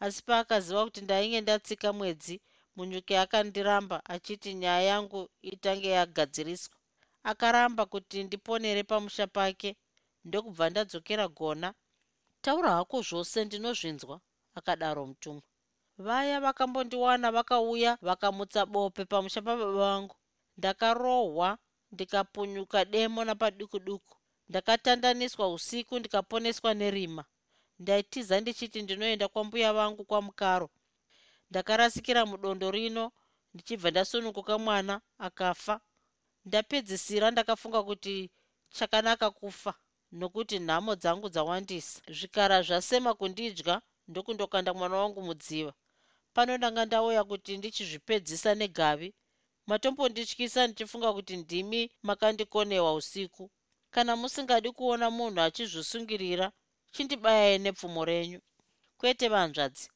[0.04, 2.36] asi paakaziva kuti ndainge ndatsika mwedzi
[2.76, 5.20] munyuki akandiramba achiti nyaya yangu
[5.52, 6.76] itange yagadziriswa.
[7.30, 9.70] Akaramba kuti ndiponere pamusha pake
[10.26, 11.68] ndokubva ndadzokera gona
[12.44, 14.16] taura hako zvose ndinozvinzwa
[14.58, 15.42] akadaro mutumwa.
[16.06, 20.16] Vaya vakambondiwana vakauya vakamutsa bope pamusha pababa vangu.
[20.58, 21.48] Ndakarohwa
[21.92, 24.14] ndikapunyuka demo napaduku duku
[24.48, 27.24] ndakatandaniswa usiku ndikaponeswa nerima.
[27.78, 30.68] Ndaitiza ndichiti ndinoenda kwambuya vangu kwamukaro
[31.50, 33.04] ndakarasikira mudondo rino
[33.54, 34.94] ndichibva ndasununguka mwana
[35.26, 35.80] akafa.
[36.46, 38.30] Ndapedzisira ndakafunga kuti
[38.76, 39.74] chakanaka kufa
[40.20, 41.94] nokuti nhamo dzangu dzawandisa.
[42.16, 43.74] Zvikara zvasema kundidya
[44.10, 45.72] ndokundokanda mwana wangu mudziva.
[46.34, 49.08] Pano ndanga ndauya kuti ndichizvipedzisa negavi
[49.70, 53.44] matombondityisa ndichifunga kuti ndimi makandikonewa usiku.
[53.94, 56.46] Kana musingadi kuona munhu achizvisungirira
[56.92, 58.40] chindibayai nepfumo renyu.
[58.98, 59.86] Kwete vanzvadzi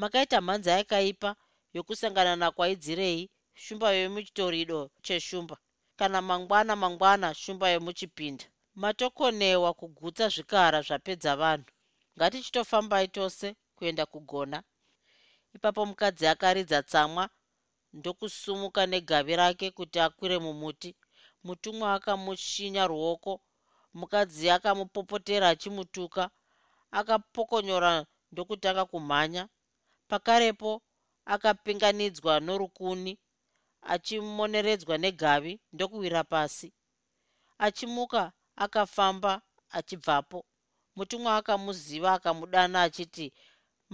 [0.00, 1.30] makaita mhanza yakaipa
[1.76, 3.30] yokusangana nakwaidzirei
[3.62, 5.56] shumba yomuchitorido cheshumba
[5.98, 8.44] kana mangwana mangwana shumba yomuchipinda
[8.82, 11.70] matokonewa kugutsa zvikara zvapedza vanhu.
[12.16, 14.58] Ngatichitofambai tose kuenda kugona.
[15.56, 17.24] Ipapo mukadzi akaridza tsamwa
[17.98, 20.90] ndokusumuka negavi rake kuti akwire mumuti.
[21.44, 23.32] Mutumwa akamushinya ruoko
[23.98, 26.22] mukadzi akamupopotera achimutuka.
[26.98, 27.92] Akapokonyora
[28.32, 29.42] ndokutanga kumhanya.
[30.10, 30.70] Pakarepo
[31.34, 33.12] akapinganidzwa norukuni
[33.92, 36.68] achimoneredzwa negavi ndokuwira pasi.
[37.66, 38.22] Achimuka
[38.64, 39.32] akafamba
[39.78, 40.38] achibvapo.
[40.96, 43.26] Mutumwa akamuziva akamudana achiti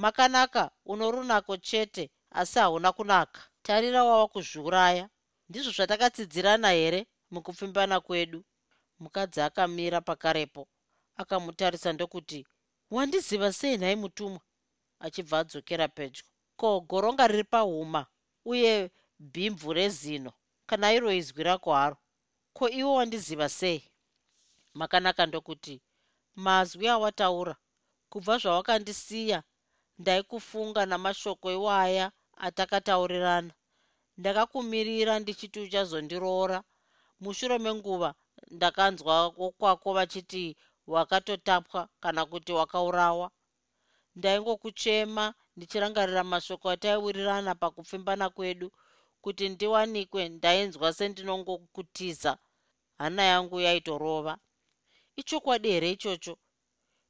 [0.03, 3.41] makanaka uno runako chete asi hauna kunaka.
[3.63, 5.05] Tarira wava kuzviuraya.
[5.49, 7.01] Ndizvo zvatakatsidzirana here
[7.31, 8.41] mukupfimbana kwedu?
[9.03, 10.63] Mukadzi akamira pakarepo
[11.17, 12.47] akamutarisa ndokuti
[12.91, 14.41] wandiziva sei nhai mutumwa?
[15.05, 16.25] achibva adzokera pedyo.
[16.57, 18.07] Ko goronga riri pahuma
[18.45, 18.91] uye
[19.33, 20.33] bhimbvu rezino?
[20.69, 21.97] Kana iro izwi rako haro?
[22.57, 23.81] Ko iwo wandiziva sei
[24.79, 25.75] makanaka ndokuti
[26.45, 27.55] mazwi awataura.
[28.11, 29.39] Kubva zvawakandisiya
[30.01, 32.07] ndaikufunga namashoko iwaya
[32.47, 33.53] atakataurirana.
[34.19, 36.59] Ndakakumirira ndichiti uchazondiroora.
[37.21, 38.11] Mushure menguva
[38.51, 40.57] ndakanzwa wokwako vachiti
[40.87, 43.31] wakatotapwa kana kuti wakaurawa.
[44.17, 48.69] Ndaingokuchema ndichirangarira mashoko ataiwirirana pakupfimbana kwedu
[49.23, 52.33] kuti ndiwanikwe ndainzwa sendinongokutiza.
[52.99, 54.39] Hana yangu yaitorova
[55.21, 56.35] ichokwadi here ichocho?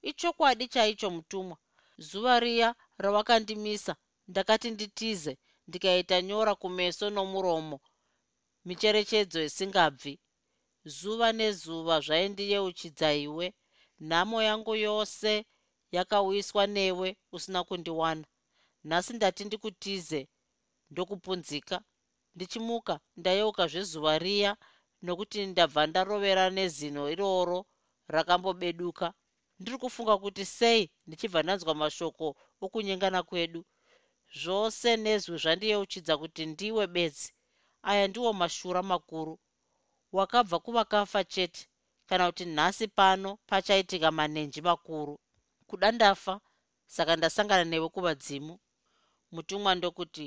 [0.03, 1.57] Ichokwadi chaicho mutumwa.
[1.99, 3.97] Zuva riya rawakandimisa
[4.29, 5.33] ndakati nditize
[5.69, 7.81] ndikaita nyora kumeso nomuromo.
[8.65, 10.15] Micherechedzo isingabvi.
[10.97, 13.47] Zuva nezuva zvaindiyeuchidza iwe.
[14.09, 15.33] Nhamo yangu yose
[15.97, 18.25] yakauyiswa newe usina kundiwana.
[18.89, 20.21] Nhasi ndati ndikutize
[20.91, 21.77] ndokupunzika.
[22.35, 24.53] Ndichimuka ndayeuka zvezuva riya
[25.03, 27.67] nokuti ndabva ndarovera nezino iroro
[28.15, 29.07] rakambobeduka.
[29.61, 32.27] Ndiri kufunga kuti sei ndichibva ndanzwa mashoko
[32.65, 33.61] okunyengana kwedu.
[34.41, 37.29] Zvose nezwi zvandiyeuchidza kuti ndiwe bedzi
[37.91, 39.35] aya ndiwo mashura makuru.
[40.17, 41.63] Wakabva kuvakafa chete
[42.09, 45.15] kana kuti nhasi pano pachaitika manenji makuru.
[45.69, 46.35] Kuda ndafa
[46.95, 48.55] saka ndasangana newe kuvadzimu
[49.35, 50.27] mutumwa ndokuti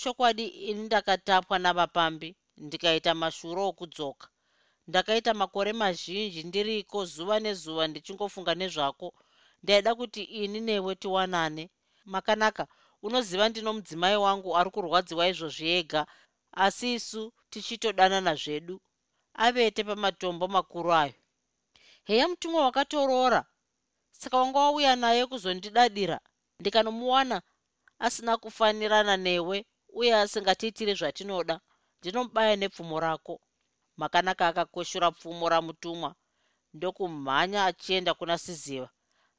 [0.00, 2.28] chokwadi ini ndakatapwa navapambi
[2.64, 4.26] ndikaita mashuro okudzoka
[4.88, 9.08] ndakaita makore mazhinji ndiriko zuva nezuva ndichingofunga nezvako.
[9.62, 11.64] Ndaida kuti ini newe tiwanane.
[12.12, 12.64] Makanaka
[13.06, 16.02] unoziva ndino mudzimai wangu ari kurwadziwa izvozvi ega.
[16.64, 18.76] Asi isu tichitodanana zvedu
[19.44, 21.14] avete pamatombo makuru ayo.
[22.08, 23.40] Heya mutumwa wakatoroora.
[24.20, 26.16] Saka wanga wauya naye kuzondidadira
[26.60, 27.36] ndikanomuwana
[27.98, 29.56] asina kufanirana newe
[29.98, 31.60] uye asingatiitiri zvatinoda.
[32.00, 33.40] Ndinomubaya nepfumo rako
[34.00, 36.10] makanaka akakweshura pfumo ramutumwa.
[36.74, 38.88] Ndokumhanya achienda kuna siziva.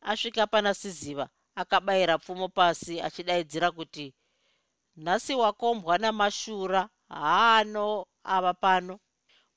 [0.02, 1.26] Asvika pana siziva
[1.62, 4.06] akabayira pfumo pasi achidaidzira kuti
[5.04, 9.00] nhasi wakombwa namashura haano ava pano.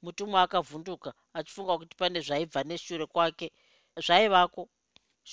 [0.03, 3.46] Mutumwa akavhunduka achifunga kuti pane zvaibva neshure kwake
[4.05, 4.62] zvaivako.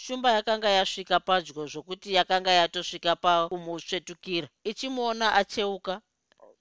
[0.02, 5.94] Shumba yakanga yasvika padyo zvokuti yakanga yatosvika pakumusvetukira ichimuona acheuka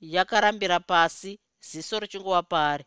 [0.00, 1.30] yakarambira pasi
[1.68, 2.84] ziso richingova paari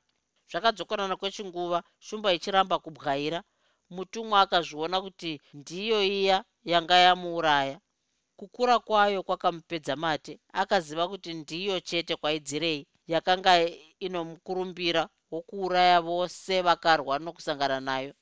[0.52, 3.40] zvakadzokorana kwechinguva shumba ichiramba kubwaira.
[3.96, 6.38] Mutumwa akazviona kuti ndiyo iya
[6.72, 7.78] yanga yamuuraya.
[8.40, 13.54] Kukura kwayo kwakamupedza mate akaziva kuti ndiyo chete kwaidzirei yakanga
[14.06, 18.14] inomukurumbira wokuuraya vose vakarwa nokusangana nayo.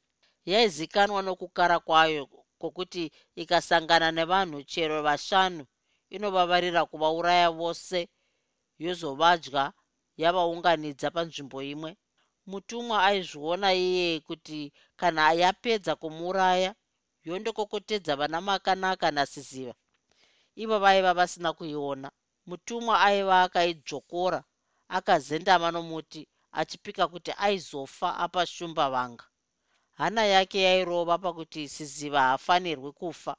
[0.52, 2.24] Yaizikanwa nokukara kwayo
[2.60, 3.04] kwokuti
[3.42, 5.64] ikasangana nevanhu chero vashanu
[6.16, 8.00] inovavarira kuvauraya vose
[8.84, 9.64] yozovadya
[10.22, 11.92] yavaunganidza panzvimbo imwe
[12.52, 14.60] mutumwa aizviona iye kuti
[15.00, 16.72] kana yapedza kumuuraya
[17.28, 19.74] yondokokotedza vana makanaka nasiziva.
[20.64, 22.10] Ivo vaiva vasina kuiona.
[22.50, 24.40] Mutumwa aiva akaidzvokora
[24.98, 26.22] akazendama nomuti
[26.60, 29.26] achipika kuti aizofa apa shumba vanga.
[30.00, 33.34] Hana yake yairova pakuti siziva haafanirwi kufa.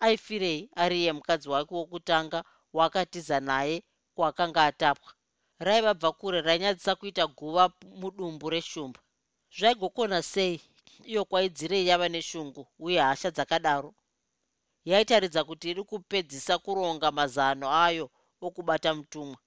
[0.00, 3.76] Aifirei ari iye mukadzi wake wokutanga waakatiza naye
[4.14, 5.12] kwaakanga atapwa
[5.66, 7.64] raiva bva kure rainyadzisa kuita guva
[8.00, 9.00] mudumbu reshumba.
[9.56, 10.60] Zvaigokona sei?
[11.10, 13.90] Iyo kwaidzirei yava neshungu uye hasha dzakadaro.
[14.90, 18.06] Yaitaridza kuti iri kupedzisa kuronga mazano ayo
[18.46, 19.38] okubata mutumwa.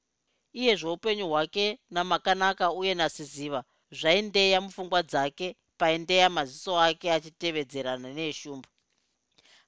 [0.60, 3.62] Iye zvoupenyu hwake namakanaka uye nasiziva
[4.00, 5.48] zvaindeya mupfungwa dzake
[5.80, 8.70] paindeya maziso ake achitevedzerana neeshumba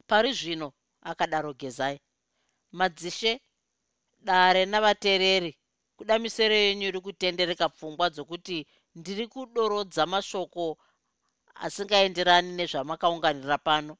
[0.09, 0.67] pari zvino
[1.09, 1.99] akadaro gezai.
[2.71, 3.41] Madzishe
[4.27, 5.51] dare navateereri
[5.97, 8.57] kuda misero yenyu iri kutendereka pfungwa dzokuti
[8.99, 10.63] ndiri kudorodza mashoko
[11.65, 13.93] asingaenderani nezvamakaunganira pano.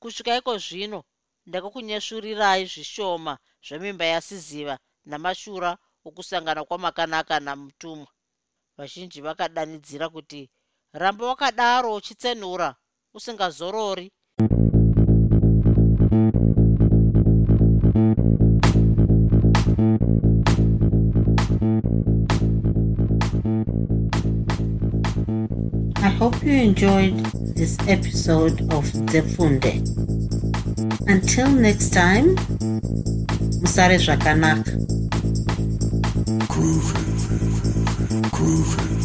[0.00, 1.00] Kusvika iko zvino
[1.48, 3.32] ndakakunyeshurirai zvishoma
[3.66, 4.74] zvemimba yasiziva
[5.10, 5.70] namashura
[6.08, 8.10] okusangana kwamakanaka namutumwa.
[8.76, 10.42] Vazhinji vakadanidzira kuti
[11.00, 12.68] ramba wakadaro uchitsenhura
[13.16, 14.06] usingazorori
[26.46, 27.16] you enjoyed
[27.56, 29.82] this episode of Zefunde.
[31.08, 32.36] Until next time,
[33.60, 34.70] Musare Zvakanaka.
[36.46, 37.02] Groovy.
[38.30, 38.95] Groovy.